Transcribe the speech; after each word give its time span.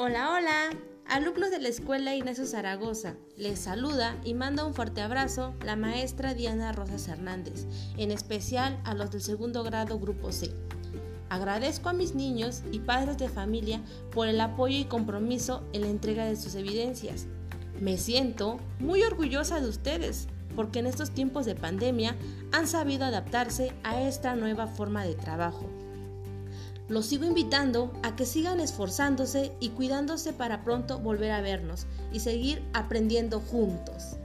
Hola, 0.00 0.30
hola, 0.32 0.70
alumnos 1.08 1.50
de 1.50 1.58
la 1.58 1.66
Escuela 1.66 2.14
Ignacio 2.14 2.46
Zaragoza. 2.46 3.16
Les 3.36 3.58
saluda 3.58 4.16
y 4.22 4.32
manda 4.32 4.64
un 4.64 4.72
fuerte 4.72 5.00
abrazo 5.00 5.56
la 5.64 5.74
maestra 5.74 6.34
Diana 6.34 6.70
Rosas 6.70 7.08
Hernández, 7.08 7.66
en 7.96 8.12
especial 8.12 8.80
a 8.84 8.94
los 8.94 9.10
del 9.10 9.22
segundo 9.22 9.64
grado 9.64 9.98
Grupo 9.98 10.30
C. 10.30 10.54
Agradezco 11.30 11.88
a 11.88 11.94
mis 11.94 12.14
niños 12.14 12.62
y 12.70 12.78
padres 12.78 13.18
de 13.18 13.28
familia 13.28 13.82
por 14.12 14.28
el 14.28 14.40
apoyo 14.40 14.78
y 14.78 14.84
compromiso 14.84 15.64
en 15.72 15.80
la 15.80 15.88
entrega 15.88 16.26
de 16.26 16.36
sus 16.36 16.54
evidencias. 16.54 17.26
Me 17.80 17.98
siento 17.98 18.58
muy 18.78 19.02
orgullosa 19.02 19.60
de 19.60 19.68
ustedes 19.68 20.28
porque 20.54 20.78
en 20.78 20.86
estos 20.86 21.10
tiempos 21.10 21.44
de 21.44 21.56
pandemia 21.56 22.14
han 22.52 22.68
sabido 22.68 23.04
adaptarse 23.04 23.72
a 23.82 24.00
esta 24.00 24.36
nueva 24.36 24.68
forma 24.68 25.02
de 25.02 25.16
trabajo. 25.16 25.68
Los 26.88 27.06
sigo 27.06 27.24
invitando 27.24 27.92
a 28.02 28.16
que 28.16 28.24
sigan 28.24 28.60
esforzándose 28.60 29.52
y 29.60 29.70
cuidándose 29.70 30.32
para 30.32 30.64
pronto 30.64 30.98
volver 30.98 31.32
a 31.32 31.42
vernos 31.42 31.86
y 32.12 32.20
seguir 32.20 32.62
aprendiendo 32.72 33.40
juntos. 33.40 34.16